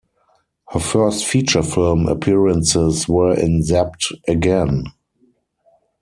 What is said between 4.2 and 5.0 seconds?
Again!